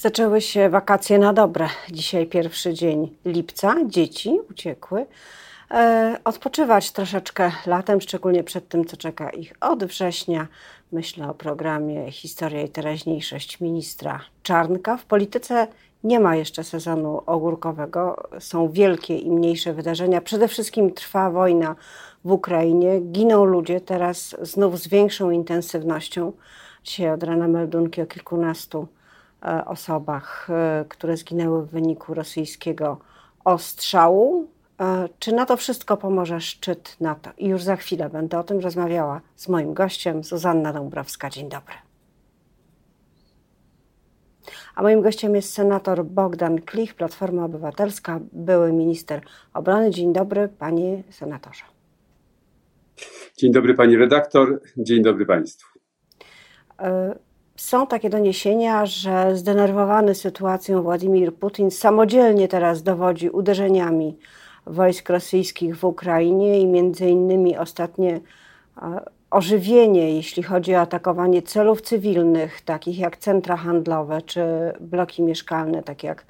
[0.00, 1.68] Zaczęły się wakacje na dobre.
[1.90, 3.76] Dzisiaj pierwszy dzień lipca.
[3.86, 5.06] Dzieci uciekły.
[5.70, 10.46] E, odpoczywać troszeczkę latem, szczególnie przed tym, co czeka ich od września.
[10.92, 14.96] Myślę o programie Historia i teraźniejszość ministra Czarnka.
[14.96, 15.66] W polityce
[16.04, 18.28] nie ma jeszcze sezonu ogórkowego.
[18.38, 20.20] Są wielkie i mniejsze wydarzenia.
[20.20, 21.76] Przede wszystkim trwa wojna
[22.24, 23.00] w Ukrainie.
[23.00, 26.32] Giną ludzie teraz znów z większą intensywnością.
[26.84, 28.88] Dzisiaj od rana meldunki o kilkunastu
[29.66, 32.98] osobach, e, które zginęły w wyniku rosyjskiego
[33.44, 34.48] ostrzału.
[34.80, 37.30] E, czy na to wszystko pomoże szczyt NATO?
[37.38, 41.30] I już za chwilę będę o tym rozmawiała z moim gościem, Zuzanna Dąbrowska.
[41.30, 41.74] Dzień dobry.
[44.74, 49.20] A moim gościem jest senator Bogdan Klich, Platforma Obywatelska, były minister
[49.54, 49.90] obrony.
[49.90, 51.64] Dzień dobry, panie senatorze.
[53.36, 54.60] Dzień dobry, pani redaktor.
[54.76, 55.78] Dzień dobry państwu.
[57.60, 64.16] Są takie doniesienia, że zdenerwowany sytuacją Władimir Putin samodzielnie teraz dowodzi uderzeniami
[64.66, 68.20] wojsk rosyjskich w Ukrainie i między innymi ostatnie
[69.30, 74.42] ożywienie, jeśli chodzi o atakowanie celów cywilnych, takich jak centra handlowe czy
[74.80, 76.26] bloki mieszkalne, tak jak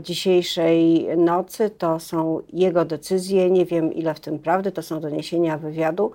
[0.00, 3.50] dzisiejszej nocy, to są jego decyzje.
[3.50, 6.12] Nie wiem, ile w tym prawdy, to są doniesienia wywiadu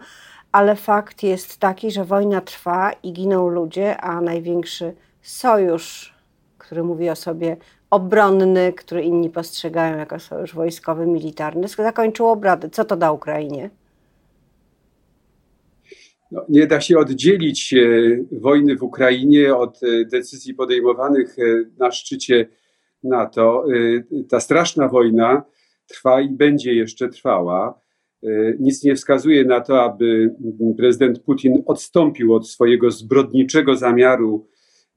[0.52, 6.14] ale fakt jest taki, że wojna trwa i giną ludzie, a największy sojusz,
[6.58, 7.58] który mówi o sobie
[7.90, 12.70] obronny, który inni postrzegają jako sojusz wojskowy, militarny, zakończył obrady.
[12.70, 13.70] Co to da Ukrainie?
[16.32, 17.80] No, nie da się oddzielić e,
[18.32, 21.44] wojny w Ukrainie od e, decyzji podejmowanych e,
[21.78, 22.48] na szczycie
[23.04, 23.66] NATO.
[24.30, 25.44] Ta straszna wojna
[25.88, 27.82] trwa i będzie jeszcze trwała.
[28.24, 30.36] E, nic nie wskazuje na to, aby
[30.78, 34.48] prezydent Putin odstąpił od swojego zbrodniczego zamiaru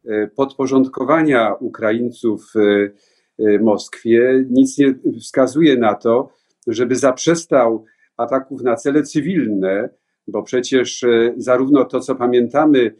[0.04, 4.44] e, podporządkowania Ukraińców e, Moskwie.
[4.50, 6.28] Nic nie wskazuje na to,
[6.66, 7.84] żeby zaprzestał
[8.16, 9.88] ataków na cele cywilne,
[10.28, 11.04] bo przecież
[11.36, 12.94] zarówno to, co pamiętamy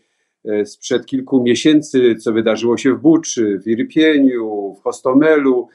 [0.64, 5.68] sprzed kilku miesięcy, co wydarzyło się w Buczy, w Irpieniu, w Hostomelu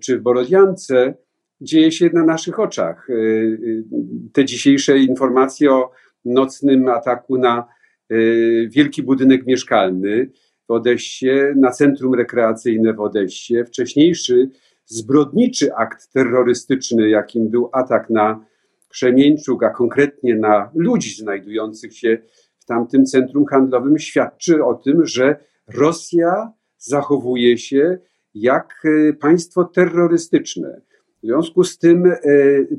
[0.00, 1.14] czy w Borodiance,
[1.60, 3.10] dzieje się na naszych oczach.
[3.10, 3.84] Y, y,
[4.32, 5.90] te dzisiejsze informacje o
[6.24, 7.66] nocnym ataku na
[8.12, 10.30] y, wielki budynek mieszkalny
[10.68, 14.50] w Odessie, na centrum rekreacyjne w Odessie, wcześniejszy
[14.86, 18.44] zbrodniczy akt terrorystyczny, jakim był atak na
[18.88, 22.18] Krzemieńczuk, a konkretnie na ludzi znajdujących się
[22.58, 25.36] w tamtym centrum handlowym, świadczy o tym, że
[25.68, 27.98] Rosja zachowuje się
[28.34, 28.82] jak
[29.20, 30.80] państwo terrorystyczne
[31.22, 32.16] w związku z tym e,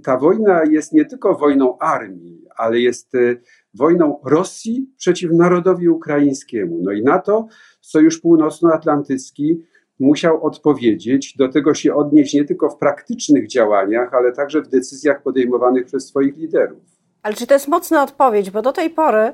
[0.04, 3.36] ta wojna jest nie tylko wojną armii, ale jest e,
[3.74, 6.80] wojną Rosji przeciw narodowi ukraińskiemu.
[6.82, 7.48] No i na to
[7.82, 9.64] Sojusz Północnoatlantycki
[10.00, 15.24] musiał odpowiedzieć, do tego się odnieść nie tylko w praktycznych działaniach, ale także w decyzjach
[15.24, 16.91] podejmowanych przez swoich liderów.
[17.24, 18.52] Ale czy to jest mocna odpowiedź?
[18.52, 19.34] Bo do tej pory,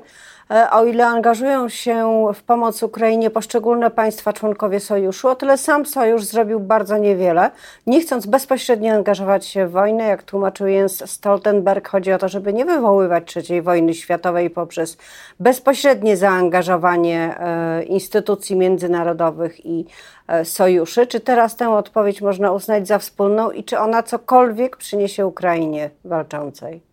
[0.50, 5.86] e, o ile angażują się w pomoc Ukrainie poszczególne państwa członkowie sojuszu, o tyle sam
[5.86, 7.50] sojusz zrobił bardzo niewiele.
[7.86, 12.52] Nie chcąc bezpośrednio angażować się w wojnę, jak tłumaczył Jens Stoltenberg, chodzi o to, żeby
[12.52, 14.96] nie wywoływać III wojny światowej poprzez
[15.40, 19.86] bezpośrednie zaangażowanie e, instytucji międzynarodowych i
[20.26, 21.06] e, sojuszy.
[21.06, 26.87] Czy teraz tę odpowiedź można uznać za wspólną i czy ona cokolwiek przyniesie Ukrainie walczącej?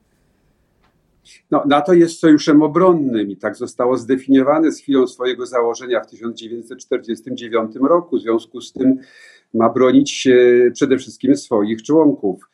[1.52, 7.75] No, NATO jest sojuszem obronnym i tak zostało zdefiniowane z chwilą swojego założenia w 1949
[7.75, 8.18] roku.
[8.18, 8.97] W związku z tym
[9.53, 10.28] ma bronić
[10.74, 12.46] przede wszystkim swoich członków.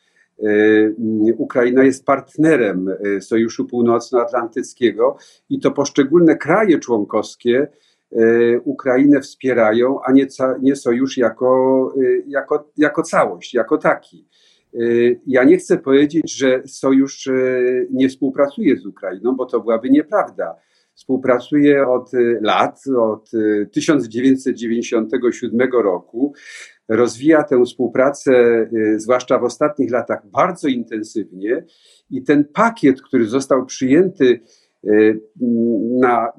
[0.42, 5.16] E, Ukraina jest partnerem e, Sojuszu Północnoatlantyckiego
[5.50, 7.68] i to poszczególne kraje członkowskie
[8.12, 10.26] e, Ukrainę wspierają, a nie,
[10.62, 11.94] nie sojusz jako,
[12.26, 14.28] jako, jako całość, jako taki.
[14.74, 19.90] Y, ja nie chcę powiedzieć, że sojusz y, nie współpracuje z Ukrainą, bo to byłaby
[19.90, 20.56] nieprawda.
[20.94, 23.30] Współpracuje od y, lat, od
[23.72, 26.32] 1997 roku.
[26.88, 28.32] Rozwija tę współpracę,
[28.96, 31.64] zwłaszcza w ostatnich latach, bardzo intensywnie
[32.10, 34.40] i ten pakiet, który został przyjęty
[36.00, 36.32] na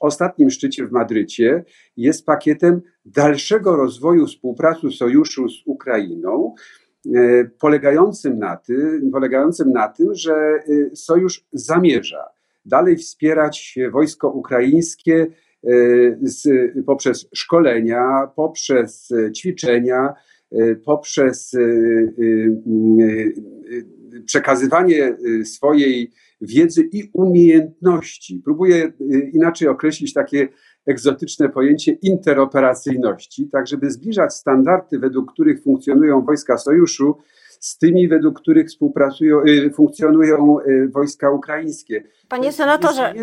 [0.00, 1.64] ostatnim szczycie w Madrycie,
[1.96, 6.54] jest pakietem dalszego rozwoju współpracy sojuszu z Ukrainą,
[7.58, 12.24] polegającym na tym, polegającym na tym, że e, sojusz zamierza
[12.64, 15.68] dalej wspierać wojsko ukraińskie e,
[16.22, 16.48] z,
[16.86, 20.14] poprzez szkolenia, poprzez ćwiczenia,
[20.84, 21.56] poprzez
[24.26, 26.10] przekazywanie swojej
[26.40, 28.40] wiedzy i umiejętności.
[28.44, 28.92] Próbuję
[29.32, 30.48] inaczej określić takie
[30.86, 37.16] egzotyczne pojęcie interoperacyjności, tak żeby zbliżać standardy, według których funkcjonują wojska sojuszu,
[37.60, 42.02] z tymi, według których współpracują, y, funkcjonują y, wojska ukraińskie.
[42.28, 43.14] Panie senatorze,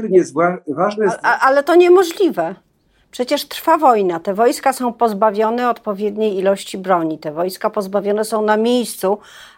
[0.67, 1.05] ważne.
[1.23, 2.55] A, ale to niemożliwe.
[3.11, 4.19] Przecież trwa wojna.
[4.19, 7.19] Te wojska są pozbawione odpowiedniej ilości broni.
[7.19, 9.17] Te wojska pozbawione są na miejscu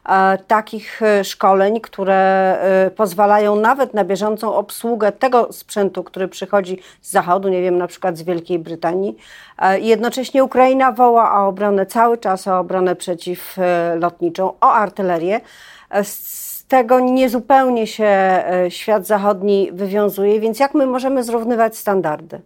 [0.10, 2.16] e, takich e, szkoleń, które
[2.62, 7.88] e, pozwalają nawet na bieżącą obsługę tego sprzętu, który przychodzi z zachodu, nie wiem, na
[7.88, 9.18] przykład z Wielkiej Brytanii.
[9.57, 15.42] E, jednocześnie Ukraina woła o obronę cały czas, o obronę przeciwlotniczą, o artylerię.
[15.90, 22.42] E, z tego niezupełnie się e, świat zachodni wywiązuje, więc jak my możemy zrównywać standardy?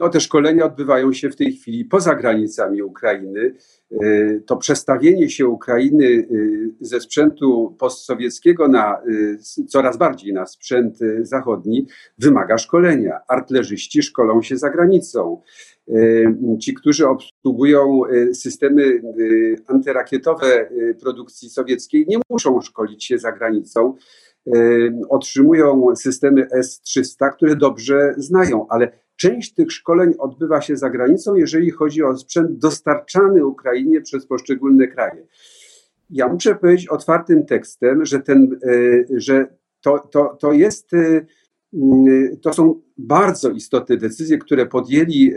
[0.00, 3.54] No, te szkolenia odbywają się w tej chwili poza granicami Ukrainy.
[4.02, 10.98] Y, to przestawienie się Ukrainy y, ze sprzętu postsowieckiego na y, coraz bardziej na sprzęt
[11.22, 11.86] zachodni
[12.18, 13.20] wymaga szkolenia.
[13.28, 15.40] Artlerzyści szkolą się za granicą.
[16.60, 18.02] Ci, którzy obsługują
[18.32, 19.02] systemy
[19.66, 20.70] antyrakietowe
[21.00, 23.94] produkcji sowieckiej, nie muszą szkolić się za granicą.
[25.08, 31.70] Otrzymują systemy S-300, które dobrze znają, ale Część tych szkoleń odbywa się za granicą, jeżeli
[31.70, 35.26] chodzi o sprzęt dostarczany Ukrainie przez poszczególne kraje.
[36.10, 39.46] Ja muszę powiedzieć otwartym tekstem, że, ten, e, że
[39.80, 40.94] to, to, to jest.
[40.94, 41.26] E,
[42.42, 45.32] to są bardzo istotne decyzje, które podjęli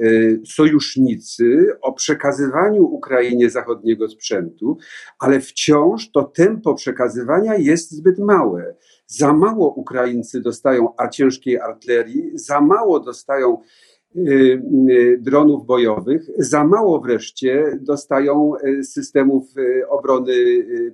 [0.45, 4.77] sojusznicy o przekazywaniu Ukrainie zachodniego sprzętu,
[5.19, 8.75] ale wciąż to tempo przekazywania jest zbyt małe.
[9.07, 13.61] Za mało Ukraińcy dostają ciężkiej artylerii, za mało dostają
[14.15, 14.21] y,
[14.89, 19.53] y, dronów bojowych, za mało wreszcie dostają y, systemów
[19.89, 20.33] obrony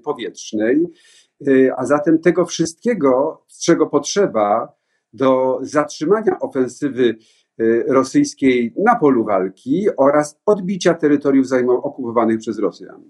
[0.04, 0.88] powietrznej.
[1.78, 4.76] A zatem tego wszystkiego, czego potrzeba
[5.14, 7.16] do zatrzymania ofensywy
[7.88, 11.48] rosyjskiej na polu walki oraz odbicia terytoriów
[11.84, 13.04] okupowanych przez Rosjan.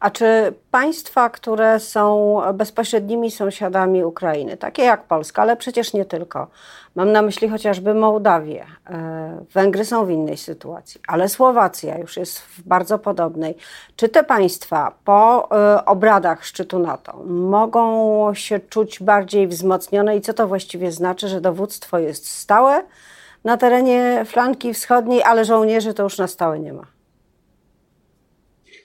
[0.00, 6.46] A czy państwa, które są bezpośrednimi sąsiadami Ukrainy, takie jak Polska, ale przecież nie tylko,
[6.94, 12.40] mam na myśli chociażby Mołdawię, e, Węgry są w innej sytuacji, ale Słowacja już jest
[12.40, 13.56] w bardzo podobnej.
[13.96, 20.34] Czy te państwa po e, obradach szczytu NATO mogą się czuć bardziej wzmocnione i co
[20.34, 22.82] to właściwie znaczy, że dowództwo jest stałe
[23.44, 26.97] na terenie flanki wschodniej, ale żołnierzy to już na stałe nie ma?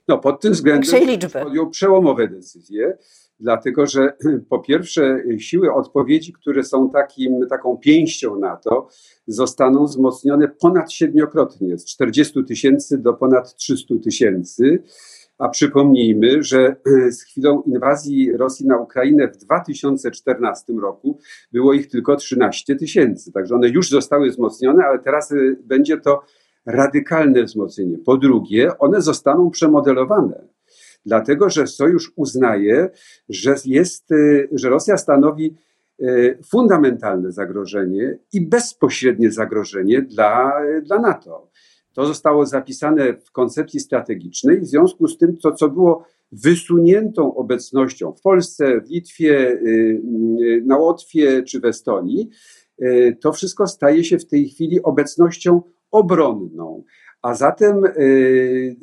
[0.07, 1.01] No, pod tym względem
[1.43, 2.97] podjął przełomowe decyzje,
[3.39, 4.13] dlatego że
[4.49, 8.87] po pierwsze siły odpowiedzi, które są takim, taką pięścią NATO,
[9.27, 14.83] zostaną wzmocnione ponad siedmiokrotnie, z 40 tysięcy do ponad 300 tysięcy.
[15.37, 16.75] A przypomnijmy, że
[17.17, 21.19] z chwilą inwazji Rosji na Ukrainę w 2014 roku
[21.51, 23.31] było ich tylko 13 tysięcy.
[23.31, 26.21] Także one już zostały wzmocnione, ale teraz y, będzie to
[26.65, 27.97] radykalne wzmocnienie.
[27.97, 30.47] Po drugie, one zostaną przemodelowane,
[31.05, 32.89] dlatego że Sojusz uznaje,
[33.29, 35.55] że, jest, y, że Rosja stanowi
[36.01, 41.49] y, fundamentalne zagrożenie i bezpośrednie zagrożenie dla, dla NATO.
[41.93, 48.11] To zostało zapisane w koncepcji strategicznej, w związku z tym, to co było wysuniętą obecnością
[48.11, 50.01] w Polsce, w Litwie, y,
[50.65, 52.29] na Łotwie czy w Estonii,
[53.21, 55.61] to wszystko staje się w tej chwili obecnością
[55.93, 56.83] obronną.
[57.21, 57.89] A zatem y,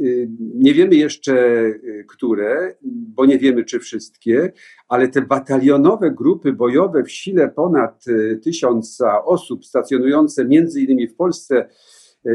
[0.01, 4.53] y, nie wiemy jeszcze, y, które, bo nie wiemy, czy wszystkie,
[4.89, 8.05] ale te batalionowe grupy bojowe w sile ponad
[8.45, 11.69] tysiąca osób, stacjonujące między innymi w Polsce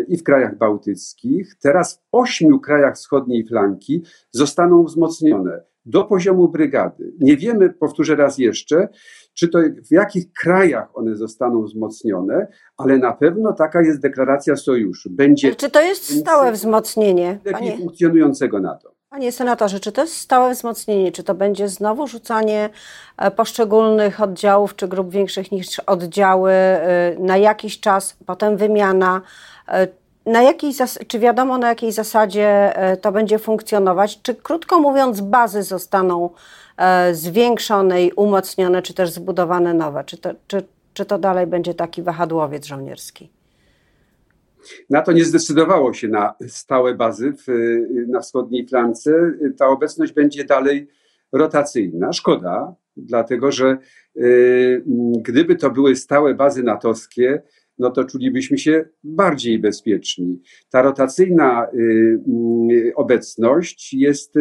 [0.08, 7.14] i w krajach bałtyckich, teraz w ośmiu krajach wschodniej flanki zostaną wzmocnione do poziomu brygady.
[7.20, 8.88] Nie wiemy, powtórzę raz jeszcze,
[9.34, 15.10] czy to w jakich krajach one zostaną wzmocnione, ale na pewno taka jest deklaracja sojuszu.
[15.10, 17.40] Będzie czy to jest stałe wzmocnienie?
[17.52, 18.96] Panie, funkcjonującego NATO.
[19.10, 21.12] Panie senatorze, czy to jest stałe wzmocnienie?
[21.12, 22.70] Czy to będzie znowu rzucanie
[23.18, 29.22] e, poszczególnych oddziałów czy grup większych niż oddziały e, na jakiś czas, potem wymiana?
[30.26, 30.72] E, na jakiej,
[31.08, 34.22] czy wiadomo, na jakiej zasadzie to będzie funkcjonować?
[34.22, 36.30] Czy krótko mówiąc, bazy zostaną
[36.78, 40.04] E, zwiększone i umocnione, czy też zbudowane nowe?
[40.04, 40.64] Czy to, czy,
[40.94, 43.30] czy to dalej będzie taki wahadłowiec żołnierski?
[44.90, 47.46] Na to nie zdecydowało się na stałe bazy w,
[48.08, 49.12] na wschodniej flance.
[49.58, 50.88] Ta obecność będzie dalej
[51.32, 52.14] rotacyjna.
[52.14, 53.78] Szkoda, dlatego że
[54.18, 54.84] y,
[55.22, 57.42] gdyby to były stałe bazy natowskie,
[57.78, 60.42] no to czulibyśmy się bardziej bezpieczni.
[60.70, 61.78] Ta rotacyjna y,
[62.72, 64.34] y, obecność jest,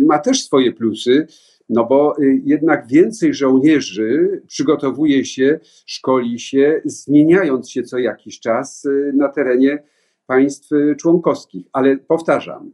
[0.00, 1.26] ma też swoje plusy,
[1.68, 9.28] No bo jednak więcej żołnierzy przygotowuje się, szkoli się, zmieniając się co jakiś czas na
[9.28, 9.82] terenie
[10.26, 10.68] państw
[11.00, 11.66] członkowskich.
[11.72, 12.72] Ale powtarzam,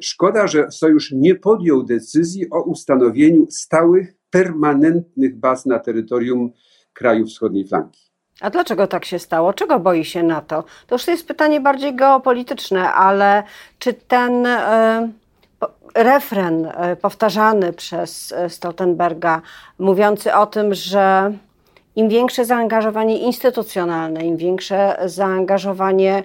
[0.00, 6.50] szkoda, że Sojusz nie podjął decyzji o ustanowieniu stałych, permanentnych baz na terytorium
[6.92, 8.00] krajów wschodniej flanki.
[8.40, 9.52] A dlaczego tak się stało?
[9.52, 10.64] Czego boi się NATO?
[10.86, 13.42] To już jest pytanie bardziej geopolityczne, ale
[13.78, 15.08] czy ten e,
[15.94, 19.40] refren e, powtarzany przez e, Stoltenberga,
[19.78, 21.32] mówiący o tym, że
[21.96, 26.22] im większe zaangażowanie instytucjonalne, im większe zaangażowanie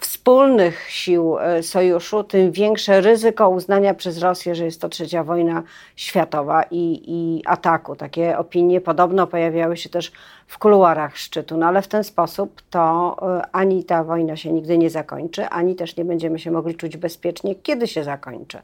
[0.00, 5.62] wspólnych sił e, sojuszu, tym większe ryzyko uznania przez Rosję, że jest to trzecia wojna
[5.96, 7.96] światowa i, i ataku.
[7.96, 10.12] Takie opinie podobno pojawiały się też
[10.46, 14.78] w kuluarach szczytu, no ale w ten sposób to e, ani ta wojna się nigdy
[14.78, 18.58] nie zakończy, ani też nie będziemy się mogli czuć bezpiecznie, kiedy się zakończy.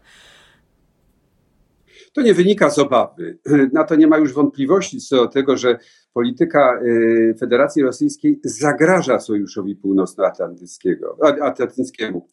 [2.15, 3.39] To nie wynika z obawy.
[3.73, 5.79] Na to nie ma już wątpliwości co do tego, że
[6.13, 11.17] polityka y, Federacji Rosyjskiej zagraża Sojuszowi Północnoatlantyckiego.
[11.43, 12.27] Atlantyckiemu.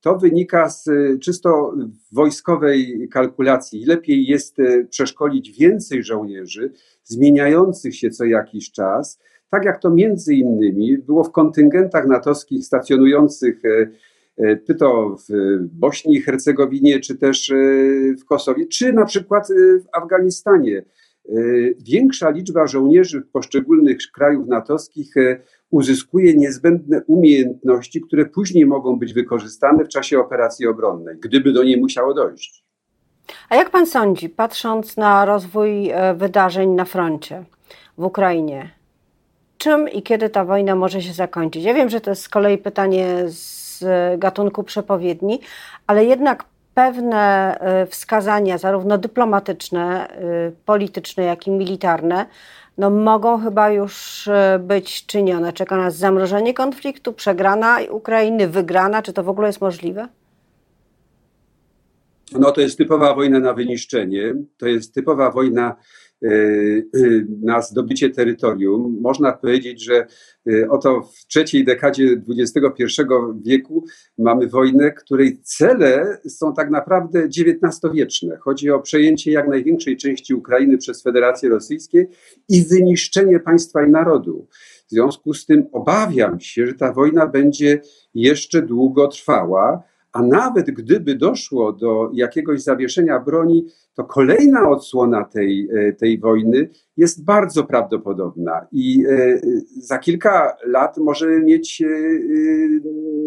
[0.00, 1.74] To wynika z y, czysto
[2.12, 3.84] wojskowej kalkulacji.
[3.84, 6.72] Lepiej jest y, przeszkolić więcej żołnierzy,
[7.04, 9.18] zmieniających się co jakiś czas,
[9.50, 13.62] tak jak to między innymi było w kontyngentach natowskich stacjonujących
[14.66, 17.52] czy to w Bośni i Hercegowinie, czy też
[18.20, 19.48] w Kosowie, czy na przykład
[19.84, 20.84] w Afganistanie.
[21.78, 25.14] Większa liczba żołnierzy poszczególnych krajów natowskich
[25.70, 31.80] uzyskuje niezbędne umiejętności, które później mogą być wykorzystane w czasie operacji obronnej, gdyby do niej
[31.80, 32.64] musiało dojść.
[33.48, 37.44] A jak pan sądzi, patrząc na rozwój e, wydarzeń na froncie
[37.98, 38.70] w Ukrainie,
[39.58, 41.64] czym i kiedy ta wojna może się zakończyć?
[41.64, 43.61] Ja wiem, że to jest z kolei pytanie z
[44.18, 45.40] gatunku przepowiedni,
[45.86, 50.08] ale jednak pewne y, wskazania, zarówno dyplomatyczne,
[50.48, 52.26] y, polityczne, jak i militarne,
[52.78, 55.52] no mogą chyba już y, być czynione.
[55.52, 59.02] Czeka nas zamrożenie konfliktu, przegrana Ukrainy, wygrana.
[59.02, 60.08] Czy to w ogóle jest możliwe?
[62.32, 64.34] No to jest typowa wojna na wyniszczenie.
[64.56, 65.76] To jest typowa wojna
[67.42, 68.98] na zdobycie terytorium.
[69.00, 70.06] Można powiedzieć, że
[70.48, 72.84] y, oto w trzeciej dekadzie XXI
[73.44, 73.84] wieku
[74.18, 78.36] mamy wojnę, której cele są tak naprawdę XIX-wieczne.
[78.36, 81.98] Chodzi o przejęcie jak największej części Ukrainy przez Federację Rosyjską
[82.48, 84.48] i wyniszczenie państwa i narodu.
[84.86, 87.80] W związku z tym obawiam się, że ta wojna będzie
[88.14, 95.68] jeszcze długo trwała a nawet gdyby doszło do jakiegoś zawieszenia broni, to kolejna odsłona tej,
[95.74, 99.40] e, tej wojny jest bardzo prawdopodobna i e,
[99.78, 101.86] za kilka lat możemy mieć e,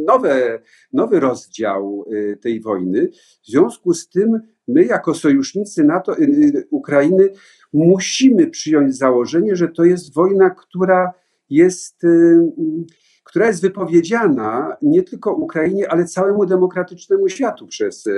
[0.06, 0.60] nowe,
[0.94, 2.06] nowy rozdział
[2.42, 3.10] tej wojny.
[3.44, 6.16] W związku z tym my jako sojusznicy NATO
[6.72, 7.30] Ukrainy
[7.74, 11.14] musimy przyjąć założenie, że to jest wojna, która
[11.50, 12.02] jest
[13.26, 18.12] która jest wypowiedziana nie tylko Ukrainie, ale całemu demokratycznemu światu przez, e,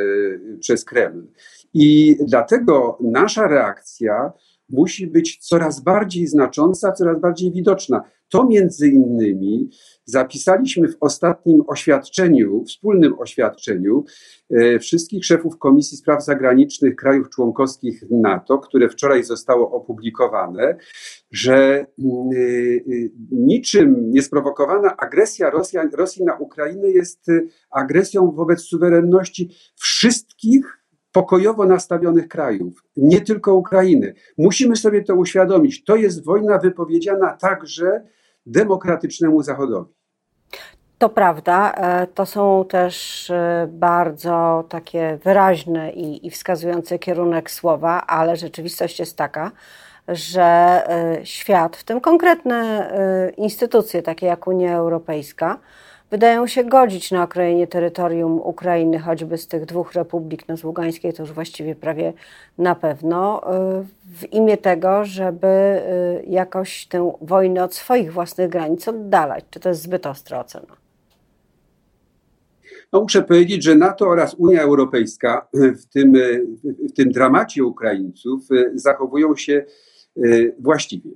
[0.60, 1.28] przez Kreml.
[1.74, 4.32] I dlatego nasza reakcja
[4.70, 8.04] musi być coraz bardziej znacząca, coraz bardziej widoczna.
[8.30, 9.70] To między innymi
[10.06, 14.04] zapisaliśmy w ostatnim oświadczeniu, wspólnym oświadczeniu
[14.50, 20.78] e, wszystkich szefów Komisji Spraw Zagranicznych krajów członkowskich NATO, które wczoraj zostało opublikowane,
[21.32, 22.40] że mm, e,
[22.76, 25.52] e, niczym niesprowokowana agresja
[25.94, 27.26] Rosji na Ukrainę jest
[27.72, 30.78] agresją wobec suwerenności wszystkich
[31.12, 34.14] pokojowo nastawionych krajów, nie tylko Ukrainy.
[34.38, 35.84] Musimy sobie to uświadomić.
[35.84, 38.04] To jest wojna wypowiedziana także
[38.48, 39.94] demokratycznemu Zachodowi.
[40.98, 48.08] To prawda, e, to są też e, bardzo takie wyraźne i, i wskazujące kierunek słowa,
[48.08, 49.52] ale rzeczywistość jest taka,
[50.08, 52.92] że e, świat, w tym konkretne
[53.38, 55.60] instytucje takie jak Unia Europejska,
[56.12, 60.62] wydają się godzić na okrojenie terytorium Ukrainy, choćby z tych dwóch republik, no z
[61.16, 62.14] to już właściwie prawie
[62.58, 63.42] na pewno,
[63.82, 69.46] y, w imię tego, żeby y, jakoś tę wojnę od swoich własnych granic oddalać.
[69.50, 70.78] Czy to jest zbyt ostra ocena?
[72.94, 76.14] No muszę powiedzieć, że NATO oraz Unia Europejska w tym,
[76.90, 79.66] w tym dramacie Ukraińców y, zachowują się
[80.60, 81.12] właściwie.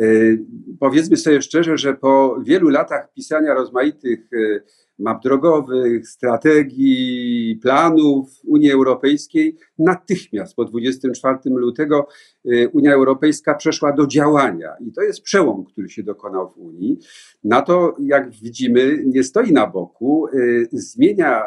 [0.00, 0.44] Y,
[0.80, 4.62] powiedzmy sobie szczerze, że po wielu latach pisania rozmaitych y,
[4.98, 12.08] map drogowych, strategii, planów Unii Europejskiej, natychmiast po 24 lutego
[12.46, 14.72] y, Unia Europejska przeszła do działania.
[14.80, 16.98] I to jest przełom, który się dokonał w Unii.
[17.44, 20.26] Na to, jak widzimy, nie stoi na boku,
[20.72, 21.42] zmienia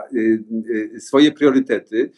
[0.99, 2.11] swoje priorytety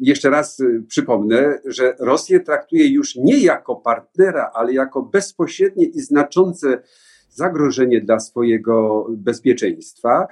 [0.00, 6.82] Jeszcze raz przypomnę, że Rosję traktuje już nie jako partnera, ale jako bezpośrednie i znaczące
[7.28, 10.26] zagrożenie dla swojego bezpieczeństwa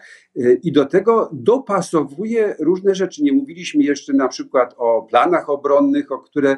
[0.62, 3.22] i do tego dopasowuje różne rzeczy.
[3.22, 6.56] Nie mówiliśmy jeszcze na przykład o planach obronnych, o które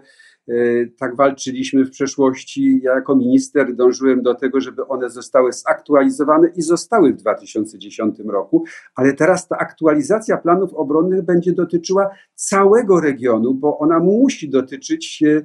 [0.98, 2.80] tak walczyliśmy w przeszłości.
[2.82, 8.64] Ja jako minister dążyłem do tego, żeby one zostały zaktualizowane i zostały w 2010 roku,
[8.94, 15.44] ale teraz ta aktualizacja planów obronnych będzie dotyczyła całego regionu, bo ona musi dotyczyć e,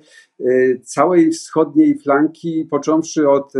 [0.83, 3.59] całej wschodniej flanki, począwszy od e,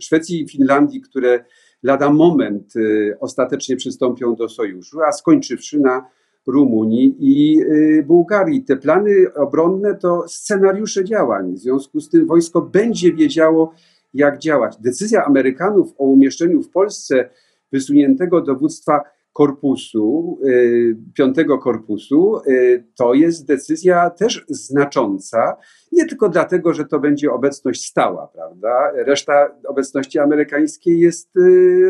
[0.00, 1.44] Szwecji i Finlandii, które
[1.82, 2.74] lada moment
[3.20, 6.06] ostatecznie przystąpią do sojuszu, a skończywszy na
[6.46, 8.64] Rumunii i y, Bułgarii.
[8.64, 11.52] Te plany obronne to scenariusze działań.
[11.52, 13.74] W związku z tym wojsko będzie wiedziało,
[14.14, 14.76] jak działać.
[14.80, 17.30] Decyzja Amerykanów o umieszczeniu w Polsce
[17.72, 19.00] wysuniętego dowództwa
[19.32, 25.56] korpusu, y, piątego korpusu, y, to jest decyzja też znacząca,
[25.92, 28.92] nie tylko dlatego, że to będzie obecność stała, prawda?
[28.94, 31.30] Reszta obecności amerykańskiej jest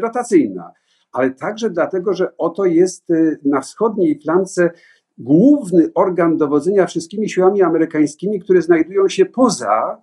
[0.01, 0.73] rotacyjna
[1.15, 4.71] ale także dlatego, że oto jest y, na wschodniej flance
[5.19, 10.03] główny organ dowodzenia wszystkimi siłami amerykańskimi, które znajdują się poza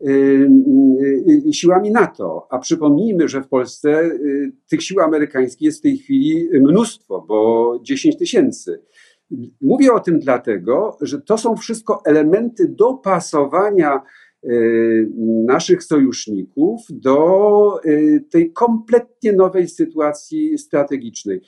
[0.00, 0.50] y,
[1.48, 2.46] y, siłami NATO.
[2.50, 4.10] A przypomnijmy, że w Polsce
[4.68, 8.82] tych sił amerykańskich jest w tej chwili mnóstwo, bo 10 tysięcy.
[9.60, 14.02] Mówię o tym dlatego, że to są wszystko elementy dopasowania
[15.46, 21.40] naszych sojuszników do y, tej kompletnie nowej sytuacji strategicznej.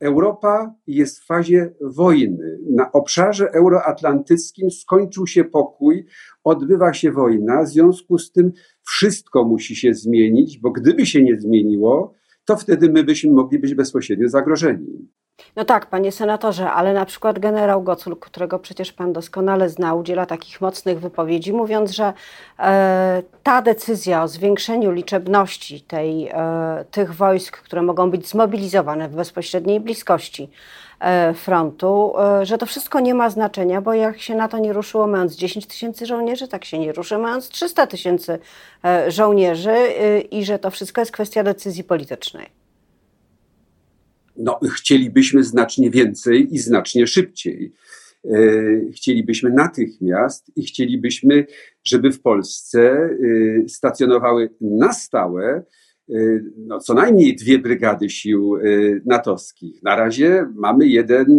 [0.00, 2.58] Europa jest w fazie wojny.
[2.70, 6.04] Na obszarze euroatlantyckim skończył się pokój,
[6.44, 11.40] odbywa się wojna, w związku z tym wszystko musi się zmienić, bo gdyby się nie
[11.40, 15.08] zmieniło, to wtedy my byśmy mogli być bezpośrednio zagrożeni.
[15.56, 20.26] No tak, panie senatorze, ale na przykład generał Gocul, którego przecież pan doskonale zna, udziela
[20.26, 22.12] takich mocnych wypowiedzi, mówiąc, że
[22.58, 29.16] e, ta decyzja o zwiększeniu liczebności tej, e, tych wojsk, które mogą być zmobilizowane w
[29.16, 30.50] bezpośredniej bliskości
[31.00, 34.72] e, frontu, e, że to wszystko nie ma znaczenia, bo jak się na to nie
[34.72, 38.38] ruszyło mając 10 tysięcy żołnierzy, tak się nie ruszy mając 300 tysięcy
[38.84, 42.61] e, żołnierzy e, i że to wszystko jest kwestia decyzji politycznej
[44.36, 47.72] no, chcielibyśmy znacznie więcej i znacznie szybciej.
[48.24, 51.46] E, chcielibyśmy natychmiast i chcielibyśmy,
[51.84, 55.64] żeby w Polsce e, stacjonowały na stałe
[56.10, 56.14] e,
[56.56, 58.54] no, co najmniej dwie brygady sił
[59.06, 59.82] natowskich.
[59.82, 61.38] Na razie mamy jeden,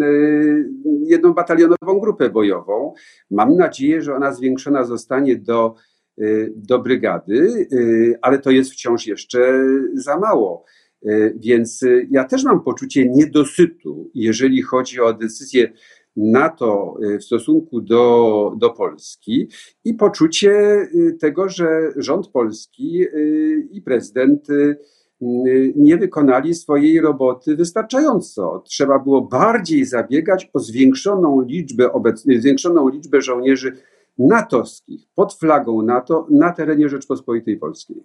[1.07, 2.93] jedną batalionową grupę bojową.
[3.31, 5.75] Mam nadzieję, że ona zwiększona zostanie do,
[6.55, 7.67] do brygady,
[8.21, 10.65] ale to jest wciąż jeszcze za mało.
[11.05, 15.73] E, więc e, ja też mam poczucie niedosytu, jeżeli chodzi o decyzję
[16.15, 19.47] NATO e, w stosunku do, do Polski
[19.85, 20.87] i poczucie
[21.19, 23.05] tego, że rząd polski
[23.71, 24.47] i prezydent
[25.75, 28.63] nie wykonali swojej roboty wystarczająco.
[28.65, 31.89] Trzeba było bardziej zabiegać o zwiększoną liczbę,
[32.39, 33.77] zwiększoną liczbę żołnierzy
[34.17, 38.03] natowskich pod flagą NATO na terenie Rzeczpospolitej Polskiej.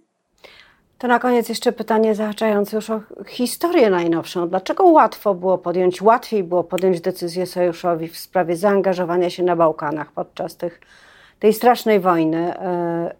[0.98, 4.48] To na koniec jeszcze pytanie zahaczające już o historię najnowszą.
[4.48, 10.12] Dlaczego łatwo było podjąć, łatwiej było podjąć decyzję sojuszowi w sprawie zaangażowania się na Bałkanach
[10.12, 10.80] podczas tych,
[11.38, 13.14] tej strasznej wojny, e,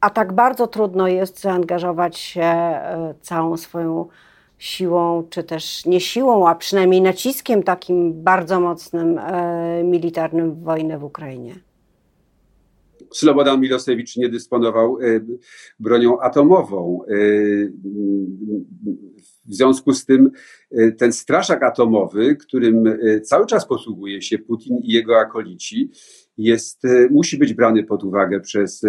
[0.00, 4.08] a tak bardzo trudno jest zaangażować się e, całą swoją
[4.58, 10.98] siłą, czy też nie siłą, a przynajmniej naciskiem takim bardzo mocnym e, militarnym w wojnę
[10.98, 11.65] w Ukrainie?
[13.12, 15.20] Slobodan Milosewicz nie dysponował e,
[15.80, 17.00] bronią atomową.
[17.08, 17.14] E,
[19.44, 20.30] w związku z tym
[20.70, 25.90] e, ten straszak atomowy, którym cały czas posługuje się Putin i jego akolici,
[26.38, 28.82] jest, musi być brany pod uwagę przez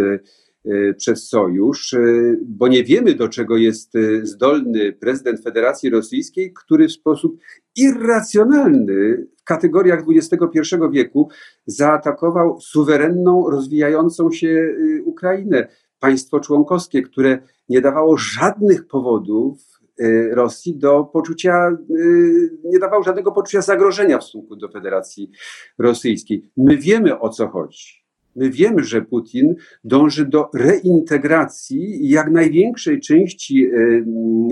[0.98, 6.88] przez sojusz, y, bo nie wiemy, do czego jest y, zdolny prezydent Federacji Rosyjskiej, który
[6.88, 7.38] w sposób
[7.76, 11.30] irracjonalny w kategoriach XXI wieku
[11.66, 14.76] zaatakował suwerenną, rozwijającą się
[15.06, 15.68] Ukrainę.
[16.00, 19.60] Państwo członkowskie, które nie dawało żadnych powodów
[20.32, 21.78] Rosji do poczucia,
[22.64, 25.32] nie dawało żadnego poczucia zagrożenia w stosunku do Federacji
[25.78, 26.52] Rosyjskiej.
[26.58, 28.07] My wiemy o co chodzi.
[28.38, 33.70] My wiemy, że Putin dąży do reintegracji jak największej części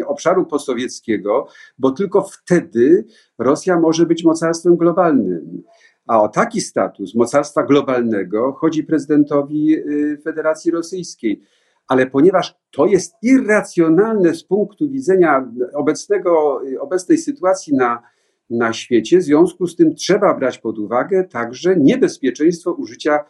[0.07, 3.05] obszaru postsowieckiego, bo tylko wtedy
[3.39, 5.63] Rosja może być mocarstwem globalnym.
[6.07, 11.41] A o taki status mocarstwa globalnego chodzi prezydentowi y, Federacji Rosyjskiej.
[11.87, 18.01] Ale ponieważ to jest irracjonalne z punktu widzenia obecnego, obecnej sytuacji na
[18.49, 19.17] na świecie.
[19.17, 23.25] W związku z tym trzeba brać pod uwagę także niebezpieczeństwo użycia e,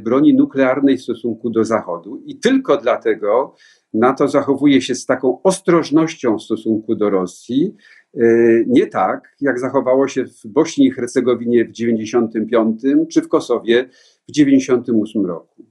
[0.00, 2.22] broni nuklearnej w stosunku do Zachodu.
[2.26, 3.54] I tylko dlatego
[3.94, 7.74] NATO zachowuje się z taką ostrożnością w stosunku do Rosji.
[8.14, 8.20] E,
[8.66, 13.84] nie tak, jak zachowało się w Bośni i Hercegowinie w 1995 czy w Kosowie
[14.28, 15.64] w 1998 roku.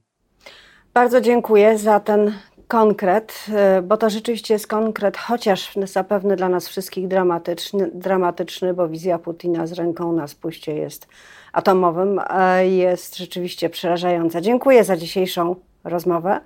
[0.93, 2.31] Bardzo dziękuję za ten
[2.67, 8.89] konkret, e, bo to rzeczywiście jest konkret, chociaż zapewne dla nas wszystkich dramatyczny, dramatyczny bo
[8.89, 11.07] wizja Putina z ręką na spuście jest
[11.53, 12.21] atomowym,
[12.61, 14.41] jest rzeczywiście przerażająca.
[14.41, 16.41] Dziękuję za dzisiejszą rozmowę.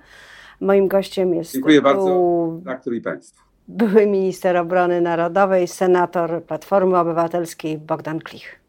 [0.60, 1.52] Moim gościem jest.
[1.52, 3.42] Dziękuję bardzo, doktor i Państwu.
[3.68, 8.59] Były minister obrony narodowej, senator Platformy Obywatelskiej Bogdan Klich.